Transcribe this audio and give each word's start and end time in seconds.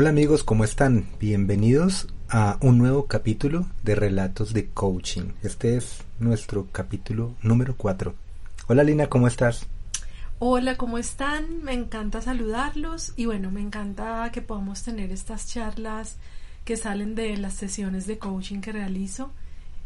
Hola 0.00 0.08
amigos, 0.08 0.44
¿cómo 0.44 0.64
están? 0.64 1.04
Bienvenidos 1.20 2.08
a 2.30 2.56
un 2.62 2.78
nuevo 2.78 3.04
capítulo 3.04 3.66
de 3.82 3.94
Relatos 3.94 4.54
de 4.54 4.70
Coaching. 4.70 5.32
Este 5.42 5.76
es 5.76 6.04
nuestro 6.18 6.68
capítulo 6.72 7.34
número 7.42 7.74
4. 7.76 8.14
Hola 8.68 8.82
Lina, 8.82 9.08
¿cómo 9.08 9.28
estás? 9.28 9.66
Hola, 10.38 10.78
¿cómo 10.78 10.96
están? 10.96 11.62
Me 11.62 11.74
encanta 11.74 12.22
saludarlos 12.22 13.12
y 13.14 13.26
bueno, 13.26 13.50
me 13.50 13.60
encanta 13.60 14.30
que 14.32 14.40
podamos 14.40 14.82
tener 14.82 15.12
estas 15.12 15.46
charlas 15.48 16.16
que 16.64 16.78
salen 16.78 17.14
de 17.14 17.36
las 17.36 17.52
sesiones 17.52 18.06
de 18.06 18.16
coaching 18.16 18.62
que 18.62 18.72
realizo 18.72 19.32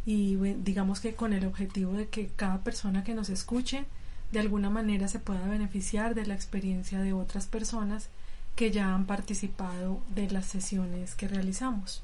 y 0.06 0.36
digamos 0.36 1.00
que 1.00 1.16
con 1.16 1.32
el 1.32 1.44
objetivo 1.44 1.92
de 1.94 2.06
que 2.06 2.30
cada 2.36 2.62
persona 2.62 3.02
que 3.02 3.14
nos 3.14 3.30
escuche 3.30 3.84
de 4.30 4.38
alguna 4.38 4.70
manera 4.70 5.08
se 5.08 5.18
pueda 5.18 5.44
beneficiar 5.48 6.14
de 6.14 6.24
la 6.24 6.34
experiencia 6.34 7.00
de 7.00 7.12
otras 7.12 7.48
personas 7.48 8.10
que 8.56 8.70
ya 8.70 8.94
han 8.94 9.06
participado 9.06 10.00
de 10.14 10.30
las 10.30 10.46
sesiones 10.46 11.14
que 11.14 11.28
realizamos. 11.28 12.02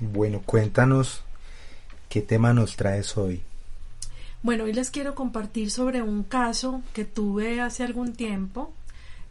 Bueno, 0.00 0.42
cuéntanos 0.44 1.22
qué 2.08 2.22
tema 2.22 2.52
nos 2.52 2.76
traes 2.76 3.16
hoy. 3.16 3.42
Bueno, 4.42 4.64
hoy 4.64 4.72
les 4.72 4.90
quiero 4.90 5.14
compartir 5.14 5.70
sobre 5.70 6.02
un 6.02 6.24
caso 6.24 6.82
que 6.92 7.04
tuve 7.04 7.60
hace 7.60 7.84
algún 7.84 8.14
tiempo. 8.14 8.72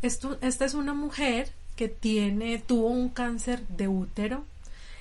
Esto, 0.02 0.38
esta 0.42 0.64
es 0.64 0.74
una 0.74 0.94
mujer 0.94 1.52
que 1.76 1.90
tiene, 1.90 2.60
tuvo 2.60 2.88
un 2.88 3.10
cáncer 3.10 3.68
de 3.68 3.90
útero. 3.90 4.46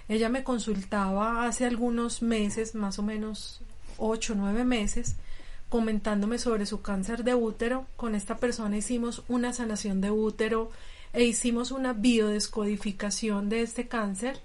Ella 0.08 0.28
me 0.28 0.42
consultaba 0.42 1.46
hace 1.46 1.64
algunos 1.64 2.22
meses, 2.22 2.74
más 2.74 2.98
o 2.98 3.04
menos 3.04 3.60
ocho 3.98 4.32
o 4.32 4.36
nueve 4.36 4.64
meses, 4.64 5.14
comentándome 5.68 6.38
sobre 6.38 6.66
su 6.66 6.82
cáncer 6.82 7.22
de 7.22 7.36
útero. 7.36 7.86
Con 7.96 8.16
esta 8.16 8.38
persona 8.38 8.76
hicimos 8.76 9.22
una 9.28 9.52
sanación 9.52 10.00
de 10.00 10.10
útero 10.10 10.72
e 11.12 11.24
hicimos 11.24 11.70
una 11.70 11.92
biodescodificación 11.92 13.48
de 13.48 13.62
este 13.62 13.88
cáncer 13.88 14.40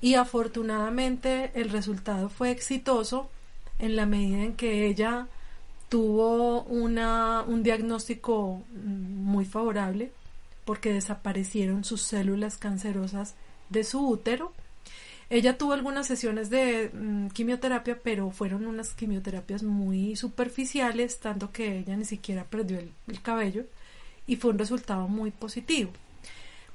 y 0.00 0.14
afortunadamente 0.14 1.50
el 1.54 1.70
resultado 1.70 2.28
fue 2.28 2.50
exitoso 2.50 3.30
en 3.78 3.96
la 3.96 4.06
medida 4.06 4.42
en 4.42 4.54
que 4.54 4.86
ella 4.86 5.28
tuvo 5.88 6.62
una, 6.64 7.42
un 7.46 7.62
diagnóstico 7.62 8.62
muy 8.74 9.44
favorable 9.44 10.12
porque 10.64 10.92
desaparecieron 10.92 11.84
sus 11.84 12.02
células 12.02 12.58
cancerosas 12.58 13.34
de 13.70 13.84
su 13.84 14.06
útero. 14.06 14.52
Ella 15.30 15.56
tuvo 15.56 15.72
algunas 15.72 16.06
sesiones 16.06 16.50
de 16.50 16.90
mm, 16.92 17.28
quimioterapia, 17.28 17.98
pero 18.02 18.30
fueron 18.30 18.66
unas 18.66 18.94
quimioterapias 18.94 19.62
muy 19.62 20.16
superficiales, 20.16 21.20
tanto 21.20 21.52
que 21.52 21.78
ella 21.78 21.96
ni 21.96 22.04
siquiera 22.04 22.44
perdió 22.44 22.78
el 22.78 23.22
cabello 23.22 23.64
y 24.26 24.36
fue 24.36 24.50
un 24.50 24.58
resultado 24.58 25.08
muy 25.08 25.30
positivo. 25.30 25.90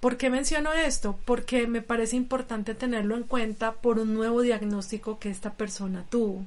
¿Por 0.04 0.18
qué 0.18 0.30
menciono 0.30 0.74
esto? 0.74 1.18
Porque 1.24 1.66
me 1.66 1.82
parece 1.82 2.18
importante 2.18 2.76
tenerlo 2.76 3.16
en 3.16 3.24
cuenta 3.24 3.72
por 3.72 4.00
un 4.00 4.14
nuevo 4.14 4.42
diagnóstico 4.42 5.18
que 5.18 5.30
esta 5.30 5.54
persona 5.54 6.04
tuvo. 6.10 6.44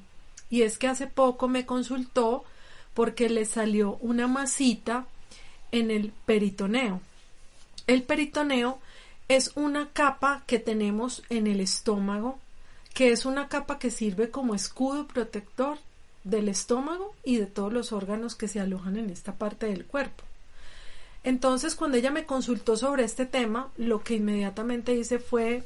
Y 0.51 0.61
es 0.61 0.77
que 0.77 0.89
hace 0.89 1.07
poco 1.07 1.49
me 1.49 1.65
consultó 1.65 2.45
porque 2.93 3.31
le 3.31 3.47
salió 3.47 3.97
una 4.03 4.27
masita 4.27 5.07
en 5.73 5.91
el 5.91 6.13
peritoneo. 6.27 7.01
El 7.87 8.03
peritoneo 8.03 8.79
es 9.27 9.53
una 9.55 9.89
capa 9.91 10.45
que 10.47 10.59
tenemos 10.59 11.23
en 11.31 11.47
el 11.47 11.61
estómago, 11.61 12.39
que 12.93 13.11
es 13.11 13.25
una 13.25 13.49
capa 13.49 13.79
que 13.79 13.91
sirve 13.91 14.31
como 14.31 14.55
escudo 14.55 15.07
protector 15.07 15.79
del 16.25 16.51
estómago 16.51 17.15
y 17.25 17.39
de 17.39 17.47
todos 17.47 17.73
los 17.73 17.93
órganos 17.93 18.35
que 18.35 18.49
se 18.49 18.61
alojan 18.61 18.99
en 18.99 19.09
esta 19.09 19.33
parte 19.37 19.65
del 19.65 19.87
cuerpo. 19.87 20.26
Entonces, 21.27 21.75
cuando 21.75 21.97
ella 21.97 22.13
me 22.13 22.25
consultó 22.25 22.77
sobre 22.77 23.03
este 23.03 23.27
tema, 23.27 23.73
lo 23.77 24.05
que 24.05 24.15
inmediatamente 24.15 24.95
hice 24.95 25.19
fue 25.19 25.65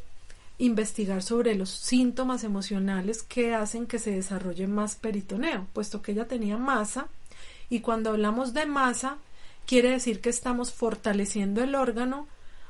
investigar 0.57 1.23
sobre 1.23 1.55
los 1.55 1.69
síntomas 1.69 2.45
emocionales 2.45 3.23
que 3.23 3.55
hacen 3.55 3.87
que 3.87 3.99
se 3.99 4.11
desarrolle 4.11 4.67
más 4.67 4.97
peritoneo, 4.97 5.67
puesto 5.75 6.01
que 6.01 6.13
ella 6.13 6.27
tenía 6.27 6.57
masa 6.57 7.09
y 7.69 7.81
cuando 7.81 8.09
hablamos 8.09 8.55
de 8.55 8.65
masa 8.65 9.19
quiere 9.67 9.91
decir 9.91 10.23
que 10.23 10.31
estamos 10.31 10.73
fortaleciendo 10.73 11.63
el 11.63 11.75
órgano 11.75 12.27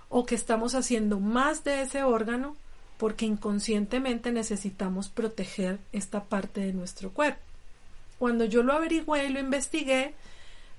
o 0.09 0.27
que 0.27 0.35
estamos 0.35 0.75
haciendo 0.75 1.21
más 1.21 1.63
de 1.63 1.83
ese 1.83 2.03
órgano 2.03 2.57
porque 2.99 3.25
inconscientemente 3.25 4.33
necesitamos 4.33 5.11
proteger 5.11 5.79
esta 5.93 6.25
parte 6.25 6.61
de 6.61 6.73
nuestro 6.73 7.11
cuerpo. 7.11 7.41
Cuando 8.19 8.47
yo 8.47 8.65
lo 8.65 8.73
averigüé 8.73 9.27
y 9.27 9.33
lo 9.33 9.39
investigué, 9.39 10.17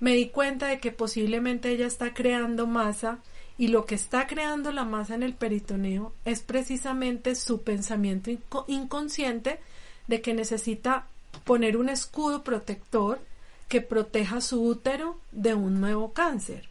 me 0.02 0.16
di 0.16 0.30
cuenta 0.30 0.66
de 0.66 0.80
que 0.80 0.90
posiblemente 0.90 1.70
ella 1.70 1.86
está 1.86 2.12
creando 2.12 2.66
masa 2.66 3.20
y 3.56 3.68
lo 3.68 3.86
que 3.86 3.94
está 3.94 4.26
creando 4.26 4.72
la 4.72 4.84
masa 4.84 5.14
en 5.14 5.22
el 5.22 5.32
peritoneo 5.32 6.12
es 6.24 6.40
precisamente 6.40 7.36
su 7.36 7.62
pensamiento 7.62 8.32
inconsciente 8.66 9.60
de 10.08 10.20
que 10.20 10.34
necesita 10.34 11.06
poner 11.44 11.76
un 11.76 11.88
escudo 11.88 12.42
protector 12.42 13.20
que 13.68 13.80
proteja 13.80 14.40
su 14.40 14.64
útero 14.64 15.20
de 15.30 15.54
un 15.54 15.80
nuevo 15.80 16.12
cáncer. 16.12 16.68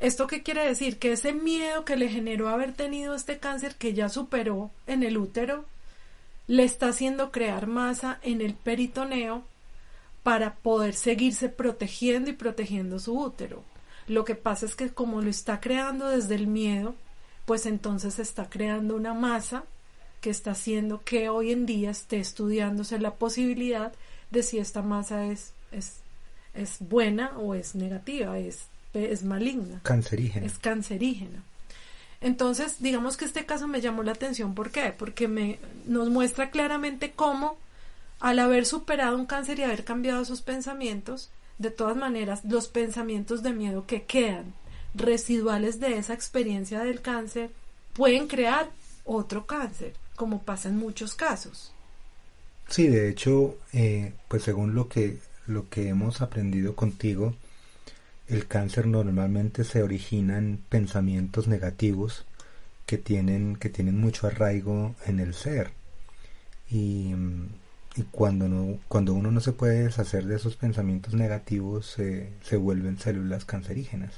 ¿Esto 0.00 0.26
qué 0.26 0.42
quiere 0.42 0.64
decir? 0.64 0.98
Que 0.98 1.12
ese 1.12 1.34
miedo 1.34 1.84
que 1.84 1.96
le 1.96 2.08
generó 2.08 2.48
haber 2.48 2.72
tenido 2.72 3.14
este 3.14 3.36
cáncer 3.36 3.74
que 3.74 3.92
ya 3.92 4.08
superó 4.08 4.70
en 4.86 5.02
el 5.02 5.18
útero, 5.18 5.66
le 6.46 6.64
está 6.64 6.88
haciendo 6.88 7.30
crear 7.30 7.66
masa 7.66 8.18
en 8.22 8.40
el 8.40 8.54
peritoneo 8.54 9.44
para 10.28 10.56
poder 10.56 10.92
seguirse 10.92 11.48
protegiendo 11.48 12.28
y 12.28 12.34
protegiendo 12.34 12.98
su 12.98 13.18
útero. 13.18 13.64
Lo 14.06 14.26
que 14.26 14.34
pasa 14.34 14.66
es 14.66 14.74
que 14.74 14.90
como 14.90 15.22
lo 15.22 15.30
está 15.30 15.58
creando 15.58 16.06
desde 16.08 16.34
el 16.34 16.46
miedo, 16.46 16.94
pues 17.46 17.64
entonces 17.64 18.18
está 18.18 18.50
creando 18.50 18.94
una 18.94 19.14
masa 19.14 19.64
que 20.20 20.28
está 20.28 20.50
haciendo 20.50 21.00
que 21.02 21.30
hoy 21.30 21.50
en 21.50 21.64
día 21.64 21.90
esté 21.90 22.20
estudiándose 22.20 22.98
la 22.98 23.14
posibilidad 23.14 23.94
de 24.30 24.42
si 24.42 24.58
esta 24.58 24.82
masa 24.82 25.24
es, 25.24 25.54
es, 25.72 26.00
es 26.52 26.76
buena 26.80 27.32
o 27.38 27.54
es 27.54 27.74
negativa, 27.74 28.38
es, 28.38 28.66
es 28.92 29.24
maligna. 29.24 29.80
Cancerígena. 29.82 30.44
Es 30.44 30.58
cancerígena. 30.58 31.42
Entonces, 32.20 32.76
digamos 32.80 33.16
que 33.16 33.24
este 33.24 33.46
caso 33.46 33.66
me 33.66 33.80
llamó 33.80 34.02
la 34.02 34.12
atención. 34.12 34.54
¿Por 34.54 34.72
qué? 34.72 34.92
Porque 34.92 35.26
me, 35.26 35.58
nos 35.86 36.10
muestra 36.10 36.50
claramente 36.50 37.12
cómo 37.12 37.56
al 38.20 38.38
haber 38.38 38.66
superado 38.66 39.16
un 39.16 39.26
cáncer 39.26 39.58
y 39.58 39.62
haber 39.62 39.84
cambiado 39.84 40.24
sus 40.24 40.42
pensamientos, 40.42 41.30
de 41.58 41.70
todas 41.70 41.96
maneras, 41.96 42.44
los 42.44 42.68
pensamientos 42.68 43.42
de 43.42 43.52
miedo 43.52 43.86
que 43.86 44.04
quedan 44.04 44.54
residuales 44.94 45.80
de 45.80 45.98
esa 45.98 46.14
experiencia 46.14 46.80
del 46.80 47.00
cáncer 47.00 47.50
pueden 47.92 48.26
crear 48.28 48.70
otro 49.04 49.46
cáncer, 49.46 49.94
como 50.16 50.42
pasa 50.42 50.68
en 50.68 50.76
muchos 50.76 51.14
casos. 51.14 51.72
Sí, 52.68 52.88
de 52.88 53.08
hecho, 53.08 53.56
eh, 53.72 54.12
pues 54.28 54.42
según 54.42 54.74
lo 54.74 54.88
que, 54.88 55.18
lo 55.46 55.68
que 55.68 55.88
hemos 55.88 56.20
aprendido 56.20 56.76
contigo, 56.76 57.34
el 58.28 58.46
cáncer 58.46 58.86
normalmente 58.86 59.64
se 59.64 59.82
origina 59.82 60.36
en 60.36 60.58
pensamientos 60.68 61.48
negativos 61.48 62.26
que 62.84 62.98
tienen, 62.98 63.56
que 63.56 63.70
tienen 63.70 63.98
mucho 63.98 64.26
arraigo 64.26 64.94
en 65.06 65.18
el 65.18 65.34
ser. 65.34 65.70
Y 66.70 67.14
mm, 67.14 67.48
y 67.98 68.02
cuando, 68.04 68.48
no, 68.48 68.78
cuando 68.86 69.12
uno 69.12 69.32
no 69.32 69.40
se 69.40 69.52
puede 69.52 69.84
deshacer 69.84 70.24
de 70.24 70.36
esos 70.36 70.56
pensamientos 70.56 71.14
negativos, 71.14 71.86
se 71.88 72.56
vuelven 72.56 72.98
células 72.98 73.44
cancerígenas. 73.44 74.12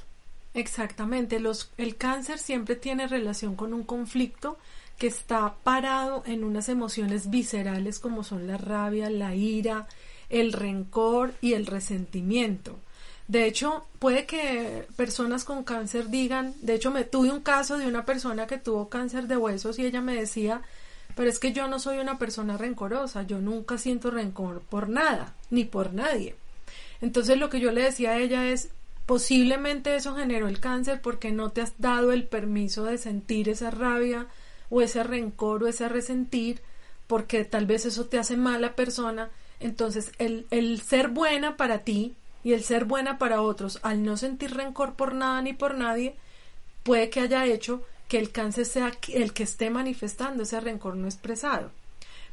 Exactamente, 0.53 1.39
los, 1.39 1.71
el 1.77 1.95
cáncer 1.95 2.37
siempre 2.37 2.75
tiene 2.75 3.07
relación 3.07 3.55
con 3.55 3.73
un 3.73 3.83
conflicto 3.83 4.57
que 4.97 5.07
está 5.07 5.55
parado 5.63 6.23
en 6.27 6.43
unas 6.43 6.69
emociones 6.69 7.29
viscerales 7.29 7.97
como 7.97 8.23
son 8.23 8.45
la 8.45 8.57
rabia, 8.57 9.09
la 9.09 9.33
ira, 9.33 9.87
el 10.29 10.53
rencor 10.53 11.33
y 11.41 11.53
el 11.53 11.65
resentimiento. 11.65 12.77
De 13.27 13.45
hecho, 13.45 13.85
puede 13.97 14.25
que 14.25 14.85
personas 14.95 15.43
con 15.45 15.63
cáncer 15.63 16.09
digan, 16.09 16.53
de 16.61 16.75
hecho 16.75 16.91
me 16.91 17.05
tuve 17.05 17.31
un 17.31 17.39
caso 17.39 17.77
de 17.77 17.87
una 17.87 18.05
persona 18.05 18.45
que 18.45 18.57
tuvo 18.57 18.89
cáncer 18.89 19.27
de 19.27 19.37
huesos 19.37 19.79
y 19.79 19.85
ella 19.85 20.01
me 20.01 20.13
decía, 20.13 20.61
pero 21.15 21.29
es 21.29 21.39
que 21.39 21.53
yo 21.53 21.67
no 21.67 21.79
soy 21.79 21.99
una 21.99 22.17
persona 22.17 22.57
rencorosa, 22.57 23.23
yo 23.23 23.39
nunca 23.39 23.77
siento 23.77 24.11
rencor 24.11 24.61
por 24.61 24.89
nada, 24.89 25.33
ni 25.49 25.65
por 25.65 25.93
nadie. 25.93 26.35
Entonces 27.01 27.37
lo 27.37 27.49
que 27.49 27.59
yo 27.59 27.71
le 27.71 27.83
decía 27.83 28.11
a 28.11 28.17
ella 28.17 28.47
es, 28.47 28.69
posiblemente 29.05 29.95
eso 29.95 30.15
generó 30.15 30.47
el 30.47 30.59
cáncer 30.59 31.01
porque 31.01 31.31
no 31.31 31.49
te 31.49 31.61
has 31.61 31.73
dado 31.79 32.11
el 32.11 32.25
permiso 32.25 32.85
de 32.85 32.97
sentir 32.97 33.49
esa 33.49 33.71
rabia 33.71 34.27
o 34.69 34.81
ese 34.81 35.03
rencor 35.03 35.63
o 35.63 35.67
ese 35.67 35.89
resentir, 35.89 36.61
porque 37.07 37.43
tal 37.43 37.65
vez 37.65 37.85
eso 37.85 38.05
te 38.05 38.19
hace 38.19 38.37
mala 38.37 38.75
persona. 38.75 39.29
Entonces 39.59 40.11
el, 40.17 40.45
el 40.51 40.81
ser 40.81 41.09
buena 41.09 41.57
para 41.57 41.79
ti 41.79 42.15
y 42.43 42.53
el 42.53 42.63
ser 42.63 42.85
buena 42.85 43.17
para 43.17 43.41
otros, 43.41 43.79
al 43.83 44.03
no 44.03 44.17
sentir 44.17 44.55
rencor 44.55 44.93
por 44.93 45.13
nada 45.13 45.41
ni 45.41 45.53
por 45.53 45.75
nadie, 45.75 46.15
puede 46.83 47.09
que 47.09 47.19
haya 47.19 47.45
hecho 47.45 47.83
que 48.11 48.19
el 48.19 48.33
cáncer 48.33 48.65
sea 48.65 48.91
el 49.13 49.31
que 49.31 49.43
esté 49.43 49.69
manifestando 49.69 50.43
ese 50.43 50.59
rencor 50.59 50.97
no 50.97 51.07
expresado. 51.07 51.71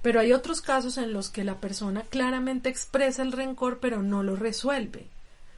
Pero 0.02 0.18
hay 0.18 0.32
otros 0.32 0.60
casos 0.60 0.98
en 0.98 1.12
los 1.12 1.30
que 1.30 1.44
la 1.44 1.60
persona 1.60 2.02
claramente 2.02 2.68
expresa 2.68 3.22
el 3.22 3.30
rencor 3.30 3.78
pero 3.78 4.02
no 4.02 4.24
lo 4.24 4.34
resuelve. 4.34 5.06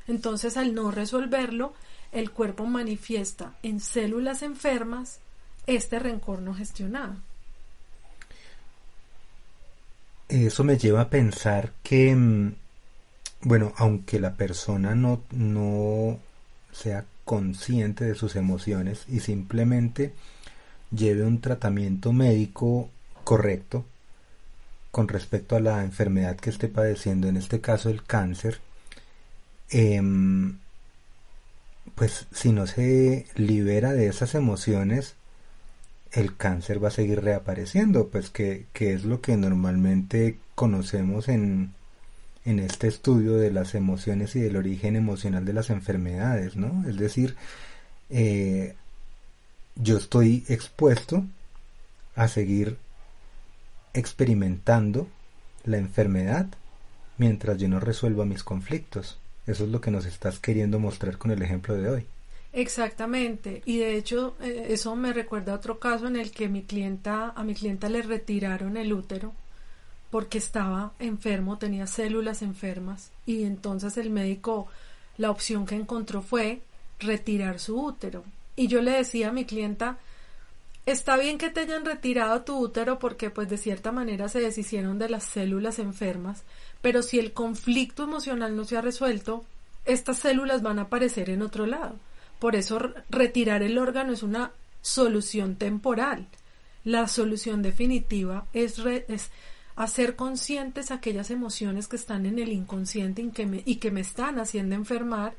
Entonces 0.08 0.58
al 0.58 0.74
no 0.74 0.90
resolverlo, 0.90 1.72
el 2.12 2.32
cuerpo 2.32 2.66
manifiesta 2.66 3.54
en 3.62 3.80
células 3.80 4.42
enfermas 4.42 5.20
este 5.66 5.98
rencor 5.98 6.42
no 6.42 6.52
gestionado. 6.52 7.14
Eso 10.28 10.64
me 10.64 10.76
lleva 10.76 11.00
a 11.00 11.08
pensar 11.08 11.72
que, 11.82 12.14
mm, 12.14 12.54
bueno, 13.40 13.72
aunque 13.78 14.20
la 14.20 14.34
persona 14.34 14.94
no, 14.94 15.22
no 15.30 16.18
sea 16.72 17.06
consciente 17.30 18.04
de 18.06 18.16
sus 18.16 18.34
emociones 18.34 19.04
y 19.06 19.20
simplemente 19.20 20.12
lleve 20.90 21.22
un 21.22 21.40
tratamiento 21.40 22.12
médico 22.12 22.90
correcto 23.22 23.84
con 24.90 25.06
respecto 25.06 25.54
a 25.54 25.60
la 25.60 25.84
enfermedad 25.84 26.34
que 26.34 26.50
esté 26.50 26.66
padeciendo, 26.66 27.28
en 27.28 27.36
este 27.36 27.60
caso 27.60 27.88
el 27.88 28.02
cáncer, 28.02 28.58
em, 29.68 30.58
pues 31.94 32.26
si 32.32 32.50
no 32.50 32.66
se 32.66 33.26
libera 33.36 33.92
de 33.92 34.08
esas 34.08 34.34
emociones, 34.34 35.14
el 36.10 36.36
cáncer 36.36 36.82
va 36.82 36.88
a 36.88 36.90
seguir 36.90 37.22
reapareciendo, 37.22 38.08
pues 38.08 38.30
que, 38.30 38.66
que 38.72 38.92
es 38.92 39.04
lo 39.04 39.20
que 39.20 39.36
normalmente 39.36 40.36
conocemos 40.56 41.28
en, 41.28 41.74
en 42.44 42.58
este 42.58 42.88
estudio 42.88 43.36
de 43.36 43.50
las 43.50 43.74
emociones 43.74 44.34
y 44.36 44.40
del 44.40 44.56
origen 44.56 44.96
emocional 44.96 45.44
de 45.44 45.52
las 45.52 45.70
enfermedades, 45.70 46.56
¿no? 46.56 46.88
Es 46.88 46.96
decir, 46.96 47.36
eh, 48.08 48.74
yo 49.76 49.98
estoy 49.98 50.44
expuesto 50.48 51.24
a 52.14 52.28
seguir 52.28 52.76
experimentando 53.92 55.08
la 55.64 55.78
enfermedad 55.78 56.46
mientras 57.18 57.58
yo 57.58 57.68
no 57.68 57.80
resuelva 57.80 58.24
mis 58.24 58.42
conflictos. 58.42 59.18
Eso 59.46 59.64
es 59.64 59.70
lo 59.70 59.80
que 59.80 59.90
nos 59.90 60.06
estás 60.06 60.38
queriendo 60.38 60.78
mostrar 60.78 61.18
con 61.18 61.30
el 61.30 61.42
ejemplo 61.42 61.74
de 61.74 61.88
hoy. 61.88 62.06
Exactamente, 62.52 63.62
y 63.64 63.78
de 63.78 63.96
hecho 63.96 64.34
eh, 64.40 64.66
eso 64.70 64.96
me 64.96 65.12
recuerda 65.12 65.52
a 65.52 65.56
otro 65.56 65.78
caso 65.78 66.08
en 66.08 66.16
el 66.16 66.32
que 66.32 66.48
mi 66.48 66.62
clienta, 66.62 67.32
a 67.36 67.44
mi 67.44 67.54
clienta 67.54 67.88
le 67.88 68.02
retiraron 68.02 68.76
el 68.76 68.92
útero 68.92 69.32
porque 70.10 70.38
estaba 70.38 70.92
enfermo, 70.98 71.58
tenía 71.58 71.86
células 71.86 72.42
enfermas 72.42 73.10
y 73.26 73.44
entonces 73.44 73.96
el 73.96 74.10
médico 74.10 74.68
la 75.16 75.30
opción 75.30 75.66
que 75.66 75.74
encontró 75.74 76.22
fue 76.22 76.62
retirar 76.98 77.58
su 77.60 77.80
útero. 77.80 78.24
Y 78.56 78.66
yo 78.68 78.82
le 78.82 78.92
decía 78.92 79.28
a 79.28 79.32
mi 79.32 79.44
clienta, 79.44 79.98
está 80.86 81.16
bien 81.16 81.38
que 81.38 81.50
te 81.50 81.60
hayan 81.60 81.84
retirado 81.84 82.42
tu 82.42 82.58
útero 82.58 82.98
porque 82.98 83.30
pues 83.30 83.48
de 83.48 83.58
cierta 83.58 83.92
manera 83.92 84.28
se 84.28 84.40
deshicieron 84.40 84.98
de 84.98 85.08
las 85.08 85.24
células 85.24 85.78
enfermas, 85.78 86.42
pero 86.82 87.02
si 87.02 87.18
el 87.18 87.32
conflicto 87.32 88.04
emocional 88.04 88.56
no 88.56 88.64
se 88.64 88.76
ha 88.76 88.80
resuelto, 88.80 89.44
estas 89.84 90.18
células 90.18 90.62
van 90.62 90.78
a 90.78 90.82
aparecer 90.82 91.30
en 91.30 91.42
otro 91.42 91.66
lado. 91.66 91.96
Por 92.38 92.56
eso 92.56 92.78
retirar 93.10 93.62
el 93.62 93.78
órgano 93.78 94.12
es 94.12 94.22
una 94.22 94.52
solución 94.82 95.56
temporal. 95.56 96.26
La 96.84 97.06
solución 97.08 97.60
definitiva 97.60 98.46
es, 98.54 98.78
es 98.78 99.30
hacer 99.80 100.14
conscientes 100.14 100.90
aquellas 100.90 101.30
emociones 101.30 101.88
que 101.88 101.96
están 101.96 102.26
en 102.26 102.38
el 102.38 102.52
inconsciente 102.52 103.22
y 103.22 103.30
que, 103.30 103.46
me, 103.46 103.62
y 103.64 103.76
que 103.76 103.90
me 103.90 104.02
están 104.02 104.38
haciendo 104.38 104.74
enfermar 104.74 105.32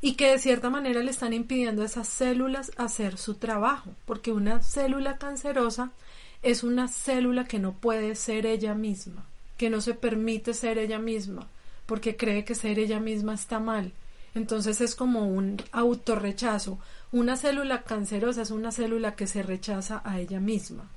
y 0.00 0.14
que 0.14 0.30
de 0.30 0.38
cierta 0.38 0.70
manera 0.70 1.02
le 1.02 1.10
están 1.10 1.32
impidiendo 1.32 1.82
a 1.82 1.86
esas 1.86 2.06
células 2.06 2.70
hacer 2.76 3.18
su 3.18 3.34
trabajo, 3.34 3.90
porque 4.06 4.30
una 4.30 4.62
célula 4.62 5.18
cancerosa 5.18 5.90
es 6.42 6.62
una 6.62 6.86
célula 6.86 7.46
que 7.46 7.58
no 7.58 7.72
puede 7.72 8.14
ser 8.14 8.46
ella 8.46 8.74
misma, 8.74 9.26
que 9.56 9.68
no 9.68 9.80
se 9.80 9.94
permite 9.94 10.54
ser 10.54 10.78
ella 10.78 11.00
misma, 11.00 11.48
porque 11.84 12.16
cree 12.16 12.44
que 12.44 12.54
ser 12.54 12.78
ella 12.78 13.00
misma 13.00 13.34
está 13.34 13.58
mal. 13.58 13.90
Entonces 14.36 14.80
es 14.80 14.94
como 14.94 15.26
un 15.26 15.60
autorrechazo. 15.72 16.78
Una 17.10 17.36
célula 17.36 17.82
cancerosa 17.82 18.42
es 18.42 18.52
una 18.52 18.70
célula 18.70 19.16
que 19.16 19.26
se 19.26 19.42
rechaza 19.42 20.02
a 20.04 20.20
ella 20.20 20.38
misma. 20.38 20.88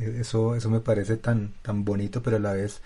Eso, 0.00 0.54
eso 0.54 0.70
me 0.70 0.80
parece 0.80 1.16
tan, 1.16 1.54
tan 1.62 1.84
bonito, 1.84 2.22
pero 2.22 2.36
a 2.36 2.40
la 2.40 2.52
vez 2.52 2.82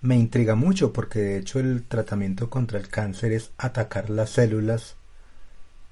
me 0.00 0.16
intriga 0.16 0.54
mucho 0.54 0.92
porque 0.92 1.20
de 1.20 1.38
hecho 1.38 1.60
el 1.60 1.84
tratamiento 1.84 2.50
contra 2.50 2.78
el 2.78 2.88
cáncer 2.88 3.32
es 3.32 3.52
atacar 3.58 4.10
las 4.10 4.30
células 4.30 4.96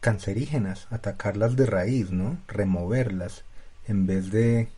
cancerígenas, 0.00 0.86
atacarlas 0.90 1.56
de 1.56 1.66
raíz, 1.66 2.10
¿no? 2.10 2.38
Removerlas 2.48 3.44
en 3.86 4.06
vez 4.06 4.30
de, 4.30 4.68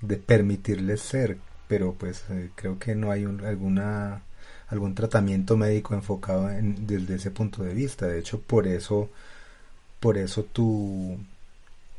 de 0.00 0.16
permitirles 0.16 1.00
ser. 1.02 1.38
Pero 1.68 1.94
pues 1.94 2.24
eh, 2.30 2.50
creo 2.56 2.78
que 2.78 2.94
no 2.96 3.10
hay 3.12 3.24
alguna 3.24 4.22
algún 4.68 4.94
tratamiento 4.94 5.56
médico 5.56 5.94
enfocado 5.94 6.50
en, 6.50 6.86
desde 6.86 7.16
ese 7.16 7.30
punto 7.30 7.62
de 7.64 7.74
vista. 7.74 8.06
De 8.06 8.18
hecho, 8.20 8.40
por 8.40 8.66
eso, 8.66 9.10
por 10.00 10.18
eso 10.18 10.44
tu, 10.44 11.18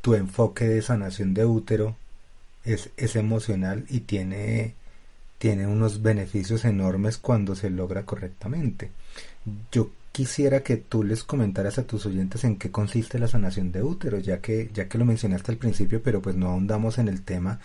tu 0.02 0.14
enfoque 0.14 0.66
de 0.66 0.82
sanación 0.82 1.34
de 1.34 1.46
útero 1.46 1.96
es, 2.64 2.90
es 2.96 3.16
emocional 3.16 3.84
y 3.88 4.00
tiene, 4.00 4.74
tiene 5.38 5.66
unos 5.66 6.02
beneficios 6.02 6.64
enormes 6.64 7.18
cuando 7.18 7.54
se 7.54 7.70
logra 7.70 8.04
correctamente. 8.04 8.90
Yo 9.70 9.90
quisiera 10.12 10.62
que 10.62 10.76
tú 10.76 11.02
les 11.02 11.24
comentaras 11.24 11.78
a 11.78 11.86
tus 11.86 12.06
oyentes 12.06 12.44
en 12.44 12.56
qué 12.56 12.70
consiste 12.70 13.18
la 13.18 13.28
sanación 13.28 13.72
de 13.72 13.82
útero, 13.82 14.18
ya 14.18 14.40
que, 14.40 14.70
ya 14.72 14.88
que 14.88 14.98
lo 14.98 15.04
mencionaste 15.04 15.52
al 15.52 15.58
principio, 15.58 16.02
pero 16.02 16.20
pues 16.20 16.36
no 16.36 16.48
ahondamos 16.48 16.98
en 16.98 17.08
el 17.08 17.22
tema 17.22 17.60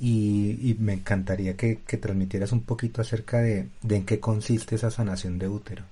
y, 0.00 0.76
me 0.80 0.94
encantaría 0.94 1.56
que, 1.56 1.80
que, 1.86 1.96
transmitieras 1.98 2.52
un 2.52 2.62
poquito 2.62 3.00
acerca 3.00 3.38
de, 3.38 3.68
de 3.82 3.96
en 3.96 4.04
qué 4.06 4.18
consiste 4.18 4.74
esa 4.74 4.90
sanación 4.90 5.38
de 5.38 5.48
útero. 5.48 5.84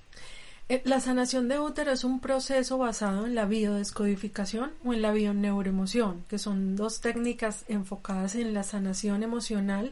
Eh, 0.73 0.81
la 0.85 0.99
sanación 0.99 1.49
de 1.49 1.59
útero 1.59 1.91
es 1.91 2.03
un 2.03 2.19
proceso 2.19 2.79
basado 2.79 3.27
en 3.27 3.35
la 3.35 3.45
biodescodificación 3.45 4.71
o 4.83 4.91
en 4.91 5.03
la 5.03 5.11
bioneuroemoción, 5.11 6.25
que 6.27 6.39
son 6.39 6.75
dos 6.75 6.99
técnicas 6.99 7.63
enfocadas 7.67 8.33
en 8.33 8.55
la 8.55 8.63
sanación 8.63 9.21
emocional 9.21 9.91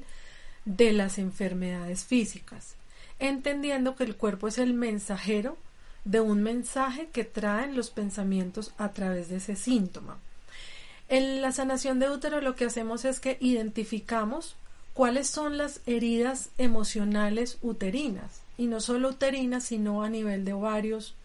de 0.65 0.91
las 0.91 1.19
enfermedades 1.19 2.03
físicas, 2.03 2.77
entendiendo 3.19 3.95
que 3.95 4.05
el 4.05 4.15
cuerpo 4.15 4.47
es 4.47 4.57
el 4.57 4.73
mensajero 4.73 5.55
de 6.03 6.19
un 6.19 6.41
mensaje 6.41 7.09
que 7.13 7.25
traen 7.25 7.75
los 7.75 7.91
pensamientos 7.91 8.73
a 8.79 8.91
través 8.91 9.29
de 9.29 9.35
ese 9.35 9.55
síntoma. 9.55 10.17
En 11.09 11.43
la 11.43 11.51
sanación 11.51 11.99
de 11.99 12.09
útero 12.09 12.41
lo 12.41 12.55
que 12.55 12.65
hacemos 12.65 13.05
es 13.05 13.19
que 13.19 13.37
identificamos 13.39 14.55
cuáles 14.95 15.27
son 15.27 15.59
las 15.59 15.81
heridas 15.85 16.49
emocionales 16.57 17.59
uterinas 17.61 18.40
y 18.61 18.67
no 18.67 18.79
solo 18.79 19.09
uterina, 19.09 19.59
sino 19.59 20.03
a 20.03 20.09
nivel 20.09 20.45
de 20.45 20.53
ovarios, 20.53 21.15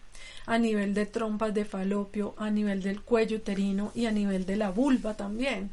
a 0.46 0.56
nivel 0.56 0.94
de 0.94 1.04
trompas 1.04 1.52
de 1.52 1.66
falopio, 1.66 2.34
a 2.38 2.48
nivel 2.48 2.82
del 2.82 3.02
cuello 3.02 3.36
uterino 3.36 3.92
y 3.94 4.06
a 4.06 4.10
nivel 4.10 4.46
de 4.46 4.56
la 4.56 4.70
vulva 4.70 5.12
también. 5.18 5.68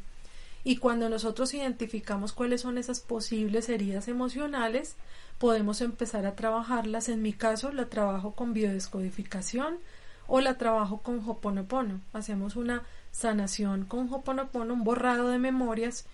Y 0.62 0.76
cuando 0.76 1.08
nosotros 1.08 1.54
identificamos 1.54 2.34
cuáles 2.34 2.60
son 2.60 2.76
esas 2.76 3.00
posibles 3.00 3.70
heridas 3.70 4.08
emocionales, 4.08 4.96
podemos 5.38 5.80
empezar 5.80 6.26
a 6.26 6.36
trabajarlas. 6.36 7.08
En 7.08 7.22
mi 7.22 7.32
caso, 7.32 7.72
la 7.72 7.86
trabajo 7.86 8.32
con 8.32 8.52
biodescodificación 8.52 9.78
o 10.26 10.42
la 10.42 10.58
trabajo 10.58 10.98
con 10.98 11.26
Hoponopono. 11.26 12.02
Hacemos 12.12 12.56
una 12.56 12.82
sanación 13.10 13.86
con 13.86 14.12
Hoponopono, 14.12 14.74
un 14.74 14.84
borrado 14.84 15.30
de 15.30 15.38
memorias 15.38 16.04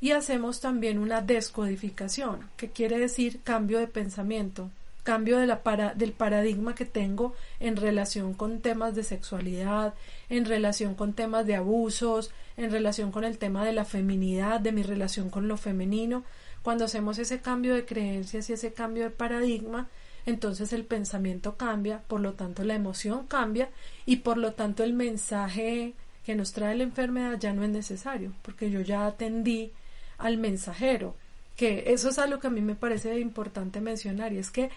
y 0.00 0.12
hacemos 0.12 0.60
también 0.60 1.00
una 1.00 1.20
descodificación, 1.20 2.48
que 2.56 2.70
quiere 2.70 3.00
decir 3.00 3.40
cambio 3.42 3.80
de 3.80 3.88
pensamiento, 3.88 4.70
cambio 5.10 5.38
de 5.38 5.56
para, 5.56 5.92
del 5.94 6.12
paradigma 6.12 6.76
que 6.76 6.84
tengo 6.84 7.34
en 7.58 7.74
relación 7.74 8.32
con 8.32 8.60
temas 8.60 8.94
de 8.94 9.02
sexualidad, 9.02 9.92
en 10.28 10.44
relación 10.44 10.94
con 10.94 11.14
temas 11.14 11.44
de 11.46 11.56
abusos, 11.56 12.30
en 12.56 12.70
relación 12.70 13.10
con 13.10 13.24
el 13.24 13.36
tema 13.36 13.64
de 13.64 13.72
la 13.72 13.84
feminidad, 13.84 14.60
de 14.60 14.70
mi 14.70 14.84
relación 14.84 15.28
con 15.28 15.48
lo 15.48 15.56
femenino. 15.56 16.22
Cuando 16.62 16.84
hacemos 16.84 17.18
ese 17.18 17.40
cambio 17.40 17.74
de 17.74 17.84
creencias 17.84 18.48
y 18.48 18.52
ese 18.52 18.72
cambio 18.72 19.02
de 19.02 19.10
paradigma, 19.10 19.88
entonces 20.26 20.72
el 20.72 20.84
pensamiento 20.84 21.56
cambia, 21.56 22.02
por 22.06 22.20
lo 22.20 22.34
tanto 22.34 22.62
la 22.62 22.76
emoción 22.76 23.26
cambia 23.26 23.68
y 24.06 24.18
por 24.18 24.36
lo 24.36 24.52
tanto 24.52 24.84
el 24.84 24.92
mensaje 24.92 25.94
que 26.24 26.36
nos 26.36 26.52
trae 26.52 26.76
la 26.76 26.84
enfermedad 26.84 27.36
ya 27.36 27.52
no 27.52 27.64
es 27.64 27.70
necesario, 27.70 28.32
porque 28.42 28.70
yo 28.70 28.80
ya 28.80 29.06
atendí 29.06 29.72
al 30.18 30.38
mensajero 30.38 31.16
que 31.56 31.92
eso 31.92 32.10
es 32.10 32.18
algo 32.18 32.38
que 32.38 32.46
a 32.46 32.50
mí 32.50 32.60
me 32.60 32.74
parece 32.74 33.18
importante 33.18 33.80
mencionar 33.80 34.32
y 34.32 34.38
es 34.38 34.50
que 34.50 34.70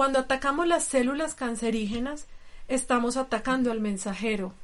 cuando 0.00 0.18
atacamos 0.18 0.66
las 0.66 0.84
células 0.84 1.34
cancerígenas 1.34 2.24
estamos 2.68 3.18
atacando 3.18 3.70
al 3.70 3.80
mensajero, 3.80 4.54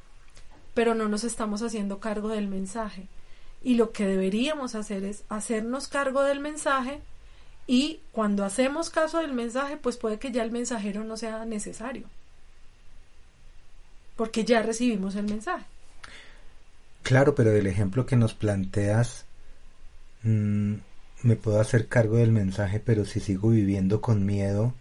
pero 0.73 0.95
no 0.95 1.09
nos 1.09 1.23
estamos 1.23 1.61
haciendo 1.61 1.99
cargo 1.99 2.29
del 2.29 2.47
mensaje. 2.47 3.05
Y 3.63 3.75
lo 3.75 3.91
que 3.91 4.07
deberíamos 4.07 4.73
hacer 4.73 5.03
es 5.03 5.25
hacernos 5.29 5.89
cargo 5.89 6.23
del 6.23 6.39
mensaje 6.39 7.01
y 7.67 7.99
cuando 8.11 8.45
hacemos 8.45 8.89
caso 8.89 9.19
del 9.19 9.31
mensaje, 9.31 9.77
pues 9.77 9.97
puede 9.97 10.17
que 10.17 10.31
ya 10.31 10.41
el 10.41 10.49
mensajero 10.49 11.03
no 11.03 11.17
sea 11.17 11.45
necesario. 11.45 12.05
Porque 14.15 14.43
ya 14.43 14.63
recibimos 14.63 15.15
el 15.15 15.25
mensaje. 15.25 15.65
Claro, 17.03 17.35
pero 17.35 17.51
del 17.51 17.67
ejemplo 17.67 18.07
que 18.07 18.15
nos 18.15 18.33
planteas, 18.33 19.25
mmm, 20.23 20.73
me 21.21 21.35
puedo 21.35 21.61
hacer 21.61 21.87
cargo 21.87 22.17
del 22.17 22.31
mensaje, 22.31 22.79
pero 22.79 23.05
si 23.05 23.19
sigo 23.19 23.49
viviendo 23.49 24.01
con 24.01 24.25
miedo, 24.25 24.73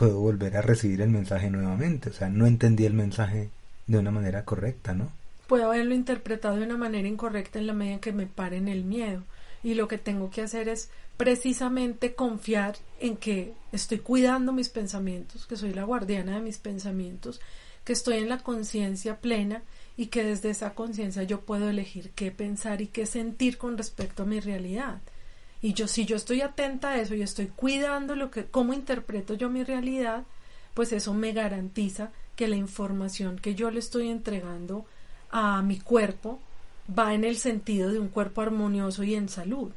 puedo 0.00 0.18
volver 0.18 0.56
a 0.56 0.62
recibir 0.62 1.00
el 1.02 1.10
mensaje 1.10 1.48
nuevamente. 1.48 2.10
O 2.10 2.12
sea, 2.12 2.28
no 2.28 2.46
entendí 2.46 2.86
el 2.86 2.94
mensaje 2.94 3.50
de 3.86 3.98
una 3.98 4.10
manera 4.10 4.44
correcta, 4.44 4.94
¿no? 4.94 5.12
puedo 5.50 5.66
haberlo 5.66 5.96
interpretado 5.96 6.54
de 6.54 6.62
una 6.62 6.76
manera 6.76 7.08
incorrecta 7.08 7.58
en 7.58 7.66
la 7.66 7.72
medida 7.72 7.94
en 7.94 8.00
que 8.00 8.12
me 8.12 8.26
pare 8.26 8.56
en 8.56 8.68
el 8.68 8.84
miedo. 8.84 9.24
Y 9.64 9.74
lo 9.74 9.88
que 9.88 9.98
tengo 9.98 10.30
que 10.30 10.42
hacer 10.42 10.68
es 10.68 10.90
precisamente 11.16 12.14
confiar 12.14 12.76
en 13.00 13.16
que 13.16 13.52
estoy 13.72 13.98
cuidando 13.98 14.52
mis 14.52 14.68
pensamientos, 14.68 15.46
que 15.46 15.56
soy 15.56 15.74
la 15.74 15.82
guardiana 15.82 16.36
de 16.36 16.40
mis 16.40 16.58
pensamientos, 16.58 17.40
que 17.82 17.94
estoy 17.94 18.18
en 18.18 18.28
la 18.28 18.38
conciencia 18.38 19.16
plena 19.16 19.64
y 19.96 20.06
que 20.06 20.22
desde 20.22 20.50
esa 20.50 20.74
conciencia 20.74 21.24
yo 21.24 21.40
puedo 21.40 21.68
elegir 21.68 22.12
qué 22.14 22.30
pensar 22.30 22.80
y 22.80 22.86
qué 22.86 23.04
sentir 23.04 23.58
con 23.58 23.76
respecto 23.76 24.22
a 24.22 24.26
mi 24.26 24.38
realidad. 24.38 25.00
Y 25.62 25.74
yo 25.74 25.86
si 25.86 26.06
yo 26.06 26.16
estoy 26.16 26.40
atenta 26.40 26.90
a 26.90 27.00
eso 27.00 27.14
y 27.14 27.22
estoy 27.22 27.46
cuidando 27.46 28.16
lo 28.16 28.30
que 28.30 28.46
cómo 28.46 28.72
interpreto 28.72 29.34
yo 29.34 29.50
mi 29.50 29.62
realidad, 29.62 30.24
pues 30.74 30.92
eso 30.92 31.12
me 31.12 31.32
garantiza 31.32 32.10
que 32.36 32.48
la 32.48 32.56
información 32.56 33.38
que 33.38 33.54
yo 33.54 33.70
le 33.70 33.80
estoy 33.80 34.08
entregando 34.08 34.86
a 35.30 35.60
mi 35.62 35.78
cuerpo 35.78 36.40
va 36.98 37.14
en 37.14 37.24
el 37.24 37.36
sentido 37.36 37.92
de 37.92 37.98
un 37.98 38.08
cuerpo 38.08 38.40
armonioso 38.40 39.02
y 39.02 39.14
en 39.14 39.28
salud. 39.28 39.72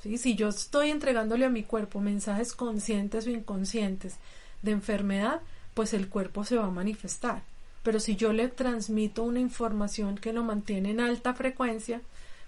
Si 0.00 0.34
yo 0.34 0.48
estoy 0.48 0.90
entregándole 0.90 1.46
a 1.46 1.50
mi 1.50 1.62
cuerpo 1.62 1.98
mensajes 2.00 2.52
conscientes 2.52 3.26
o 3.26 3.30
inconscientes 3.30 4.16
de 4.60 4.72
enfermedad, 4.72 5.40
pues 5.72 5.94
el 5.94 6.08
cuerpo 6.08 6.44
se 6.44 6.56
va 6.56 6.66
a 6.66 6.70
manifestar. 6.70 7.42
Pero 7.82 8.00
si 8.00 8.14
yo 8.16 8.32
le 8.32 8.48
transmito 8.48 9.22
una 9.22 9.40
información 9.40 10.16
que 10.16 10.32
lo 10.34 10.42
mantiene 10.44 10.90
en 10.90 11.00
alta 11.00 11.32
frecuencia, 11.32 12.02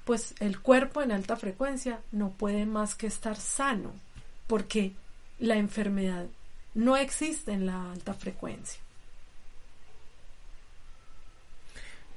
pues 0.07 0.35
el 0.39 0.61
cuerpo 0.61 1.03
en 1.03 1.11
alta 1.11 1.37
frecuencia 1.37 2.01
no 2.13 2.31
puede 2.31 2.65
más 2.65 2.95
que 2.95 3.09
estar 3.09 3.37
sano, 3.37 3.93
porque 4.47 4.93
la 5.41 5.57
enfermedad 5.57 6.27
no 6.75 6.97
existe 6.97 7.53
en 7.53 7.67
la 7.67 7.91
alta 7.91 8.15
frecuencia. 8.15 8.81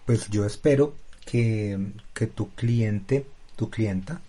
Pues 0.05 0.29
yo 0.29 0.45
espero 0.45 0.93
que, 1.25 1.79
que 2.13 2.27
tu 2.27 2.51
cliente, 2.51 3.25
tu 3.55 3.71
clienta, 3.71 4.21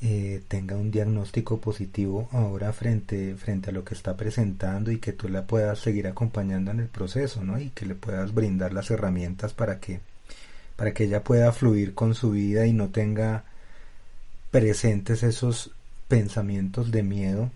eh, 0.00 0.42
tenga 0.48 0.76
un 0.76 0.90
diagnóstico 0.90 1.60
positivo 1.60 2.30
ahora 2.32 2.72
frente, 2.72 3.34
frente 3.34 3.68
a 3.68 3.72
lo 3.74 3.84
que 3.84 3.94
está 3.94 4.16
presentando 4.16 4.90
y 4.90 4.98
que 4.98 5.12
tú 5.12 5.28
la 5.28 5.46
puedas 5.46 5.80
seguir 5.80 6.06
acompañando 6.06 6.70
en 6.70 6.80
el 6.80 6.88
proceso, 6.88 7.44
¿no? 7.44 7.58
Y 7.60 7.68
que 7.70 7.84
le 7.84 7.96
puedas 7.96 8.32
brindar 8.32 8.72
las 8.72 8.90
herramientas 8.90 9.52
para 9.52 9.78
que, 9.78 10.00
para 10.78 10.94
que 10.94 11.04
ella 11.04 11.24
pueda 11.24 11.52
fluir 11.52 11.94
con 11.94 12.14
su 12.14 12.30
vida 12.30 12.64
y 12.64 12.72
no 12.72 12.90
tenga 12.90 13.44
presentes 14.52 15.24
esos 15.24 15.72
pensamientos 16.06 16.92
de 16.92 17.02
miedo 17.02 17.50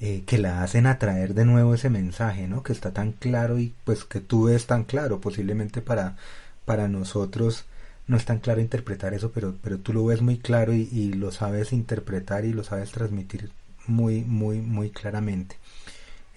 eh, 0.00 0.22
que 0.26 0.38
la 0.38 0.62
hacen 0.62 0.86
atraer 0.86 1.34
de 1.34 1.46
nuevo 1.46 1.74
ese 1.74 1.90
mensaje, 1.90 2.46
¿no? 2.46 2.62
Que 2.62 2.72
está 2.72 2.92
tan 2.92 3.12
claro 3.12 3.58
y 3.58 3.74
pues 3.84 4.04
que 4.04 4.20
tú 4.20 4.44
ves 4.44 4.66
tan 4.66 4.84
claro, 4.84 5.20
posiblemente 5.20 5.82
para, 5.82 6.16
para 6.64 6.88
nosotros 6.88 7.64
no 8.06 8.16
es 8.18 8.26
tan 8.26 8.40
claro 8.40 8.60
interpretar 8.60 9.14
eso, 9.14 9.30
pero, 9.32 9.56
pero 9.62 9.78
tú 9.78 9.92
lo 9.94 10.04
ves 10.04 10.20
muy 10.20 10.38
claro 10.38 10.74
y, 10.74 11.12
lo 11.14 11.30
sabes 11.32 11.72
interpretar 11.72 12.44
y 12.44 12.52
lo 12.52 12.64
sabes 12.64 12.92
transmitir 12.92 13.50
muy, 13.86 14.22
muy, 14.22 14.60
muy 14.60 14.90
claramente. 14.90 15.56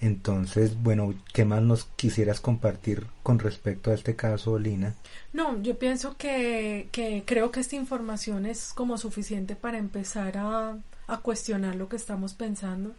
Entonces, 0.04 0.76
bueno, 0.82 1.14
¿qué 1.32 1.46
más 1.46 1.62
nos 1.62 1.86
quisieras 1.96 2.38
compartir 2.38 3.06
con 3.22 3.38
respecto 3.38 3.90
a 3.90 3.94
este 3.94 4.14
caso, 4.14 4.58
Lina? 4.58 4.94
No, 5.32 5.62
yo 5.62 5.78
pienso 5.78 6.18
que, 6.18 6.90
que 6.92 7.22
creo 7.24 7.50
que 7.50 7.60
esta 7.60 7.76
información 7.76 8.44
es 8.44 8.74
como 8.74 8.98
suficiente 8.98 9.56
para 9.56 9.78
empezar 9.78 10.36
a, 10.36 10.76
a 11.06 11.18
cuestionar 11.20 11.76
lo 11.76 11.88
que 11.88 11.96
estamos 11.96 12.34
pensando 12.34 12.94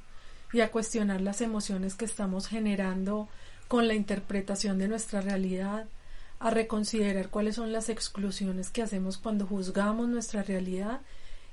y 0.51 0.61
a 0.61 0.71
cuestionar 0.71 1.21
las 1.21 1.41
emociones 1.41 1.93
que 1.93 2.05
estamos 2.05 2.47
generando 2.47 3.29
con 3.67 3.87
la 3.87 3.93
interpretación 3.93 4.79
de 4.79 4.87
nuestra 4.87 5.21
realidad, 5.21 5.85
a 6.39 6.49
reconsiderar 6.49 7.29
cuáles 7.29 7.53
son 7.57 7.71
las 7.71 7.89
exclusiones 7.89 8.71
que 8.71 8.81
hacemos 8.81 9.19
cuando 9.19 9.45
juzgamos 9.45 10.09
nuestra 10.09 10.41
realidad 10.41 11.01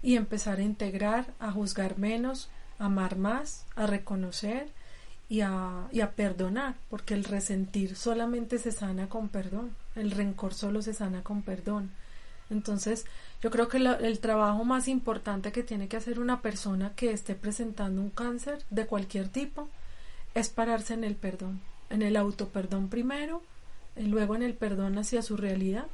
y 0.00 0.16
empezar 0.16 0.61
a 0.61 0.62
integrar, 0.62 1.35
a 1.38 1.52
juzgar 1.52 1.99
menos, 1.99 2.49
amar 2.78 3.16
más, 3.18 3.66
a 3.76 3.87
reconocer 3.87 4.73
y 5.33 5.41
a, 5.41 5.89
y 5.93 6.03
perdonar, 6.15 6.75
porque 6.91 7.15
el 7.15 7.25
resentir 7.25 7.97
solamente 7.97 8.59
se 8.59 8.71
sana 8.71 9.09
con 9.09 9.31
perdón, 9.31 9.75
el 9.95 10.11
rencor 10.11 10.53
solo 10.53 10.83
se 10.83 10.93
sana 10.93 11.23
con 11.23 11.41
perdón. 11.41 11.91
Entonces, 12.51 13.07
yo 13.41 13.51
creo 13.51 13.67
que 13.67 13.79
el 13.79 14.19
trabajo 14.19 14.62
más 14.65 14.89
importante 14.89 15.51
que 15.51 15.62
tiene 15.62 15.89
que 15.89 15.97
hacer 15.97 16.21
una 16.21 16.43
persona 16.43 16.93
que 16.95 17.12
esté 17.12 17.35
presentando 17.35 18.03
un 18.03 18.11
cáncer 18.11 18.62
de 18.69 18.85
cualquier 18.85 19.31
tipo 19.31 19.71
es 20.35 20.51
pararse 20.51 20.93
en 20.93 21.03
el 21.03 21.15
perdón, 21.15 21.62
en 21.89 22.03
el 22.03 22.19
auto 22.19 22.51
perdón 22.51 22.89
primero 22.91 23.41
eh, 23.97 24.03
luego 24.03 24.35
en 24.35 24.43
el 24.43 24.53
perdón 24.53 24.99
hacia 24.99 25.23
su 25.23 25.39
realidad 25.39 25.87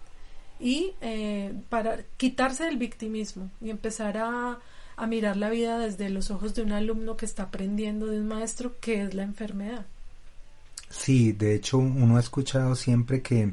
y 0.59 0.95
eh, 1.01 1.55
para 1.69 2.03
quitarse 2.17 2.65
del 2.65 2.77
victimismo 2.77 3.53
y 3.61 3.71
empezar 3.71 4.17
a, 4.17 4.59
a 4.99 5.07
mirar 5.07 5.37
la 5.37 5.49
vida 5.49 5.79
desde 5.79 6.11
los 6.11 6.31
ojos 6.31 6.55
de 6.55 6.63
un 6.63 6.73
alumno 6.73 7.17
que 7.17 7.25
está 7.25 7.45
aprendiendo 7.45 8.07
de 8.07 8.21
un 8.21 8.29
maestro 8.29 8.75
que 8.81 9.03
es 9.03 9.15
la 9.15 9.23
enfermedad. 9.23 9.87
Sí, 10.91 11.33
de 11.33 11.55
hecho 11.55 11.79
uno 11.79 12.17
ha 12.17 12.21
escuchado 12.21 12.75
siempre 12.75 13.23
que, 13.23 13.53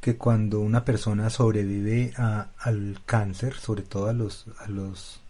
que 0.00 0.16
cuando 0.16 0.60
una 0.60 0.84
persona 0.84 1.30
sobrevive 1.30 2.12
a, 2.16 2.48
al 2.58 3.00
cáncer, 3.06 3.54
sobre 3.54 3.82
todo 3.82 4.08
a 4.08 4.12
los, 4.12 4.46
a 4.58 4.68
los 4.68 5.20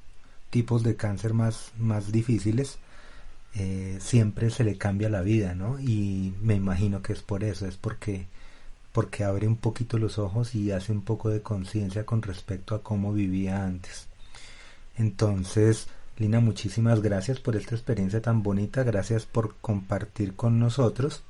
tipos 0.50 0.82
de 0.82 0.96
cáncer 0.96 1.34
más, 1.34 1.72
más 1.78 2.10
difíciles, 2.10 2.78
eh, 3.54 3.98
siempre 4.00 4.50
se 4.50 4.64
le 4.64 4.76
cambia 4.76 5.08
la 5.08 5.20
vida, 5.20 5.54
¿no? 5.54 5.78
Y 5.78 6.34
me 6.42 6.54
imagino 6.54 7.02
que 7.02 7.12
es 7.12 7.22
por 7.22 7.44
eso, 7.44 7.66
es 7.66 7.76
porque 7.76 8.26
porque 8.92 9.24
abre 9.24 9.48
un 9.48 9.56
poquito 9.56 9.98
los 9.98 10.18
ojos 10.18 10.54
y 10.54 10.70
hace 10.70 10.92
un 10.92 11.00
poco 11.00 11.30
de 11.30 11.40
conciencia 11.40 12.04
con 12.04 12.20
respecto 12.20 12.74
a 12.74 12.82
cómo 12.82 13.12
vivía 13.12 13.64
antes. 13.64 14.06
Entonces, 14.96 15.88
Lina, 16.18 16.40
muchísimas 16.40 17.00
gracias 17.00 17.40
por 17.40 17.56
esta 17.56 17.74
experiencia 17.74 18.20
tan 18.20 18.42
bonita, 18.42 18.82
gracias 18.82 19.26
por 19.26 19.56
compartir 19.56 20.34
con 20.36 20.58
nosotros. 20.58 21.22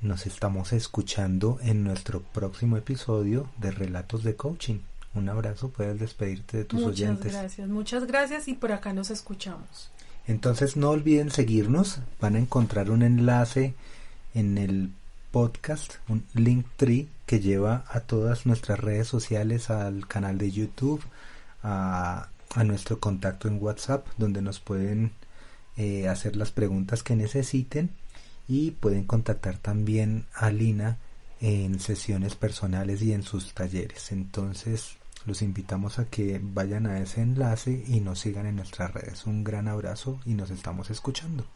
Nos 0.00 0.26
estamos 0.26 0.72
escuchando 0.72 1.58
en 1.62 1.84
nuestro 1.84 2.22
próximo 2.22 2.76
episodio 2.76 3.48
de 3.58 3.70
Relatos 3.70 4.22
de 4.22 4.36
Coaching. 4.36 4.80
Un 5.14 5.28
abrazo, 5.28 5.70
puedes 5.70 6.00
despedirte 6.00 6.58
de 6.58 6.64
tus 6.64 6.82
oyentes. 6.82 7.26
Muchas 7.26 7.40
gracias, 7.40 7.68
muchas 7.68 8.06
gracias 8.06 8.48
y 8.48 8.54
por 8.54 8.72
acá 8.72 8.92
nos 8.92 9.10
escuchamos. 9.10 9.90
Entonces 10.26 10.76
no 10.76 10.90
olviden 10.90 11.30
seguirnos, 11.30 12.00
van 12.20 12.36
a 12.36 12.38
encontrar 12.38 12.90
un 12.90 13.02
enlace 13.02 13.74
en 14.34 14.58
el 14.58 14.90
podcast, 15.30 15.94
un 16.08 16.24
link 16.34 16.66
tree 16.76 17.08
que 17.26 17.40
lleva 17.40 17.84
a 17.88 18.00
todas 18.00 18.46
nuestras 18.46 18.78
redes 18.78 19.08
sociales, 19.08 19.70
al 19.70 20.06
canal 20.06 20.38
de 20.38 20.50
YouTube, 20.50 21.02
a, 22.54 22.64
nuestro 22.64 23.00
contacto 23.00 23.48
en 23.48 23.62
WhatsApp, 23.62 24.06
donde 24.18 24.42
nos 24.42 24.60
pueden 24.60 25.12
eh, 25.76 26.08
hacer 26.08 26.36
las 26.36 26.50
preguntas 26.50 27.02
que 27.02 27.16
necesiten 27.16 27.90
y 28.48 28.72
pueden 28.72 29.04
contactar 29.04 29.56
también 29.58 30.26
a 30.34 30.50
Lina 30.50 30.98
en 31.40 31.80
sesiones 31.80 32.34
personales 32.34 33.02
y 33.02 33.12
en 33.12 33.22
sus 33.22 33.54
talleres. 33.54 34.12
Entonces, 34.12 34.96
los 35.26 35.42
invitamos 35.42 35.98
a 35.98 36.06
que 36.06 36.40
vayan 36.42 36.86
a 36.86 37.00
ese 37.00 37.22
enlace 37.22 37.84
y 37.86 38.00
nos 38.00 38.20
sigan 38.20 38.46
en 38.46 38.56
nuestras 38.56 38.92
redes. 38.92 39.26
Un 39.26 39.44
gran 39.44 39.68
abrazo 39.68 40.20
y 40.24 40.34
nos 40.34 40.50
estamos 40.50 40.90
escuchando. 40.90 41.46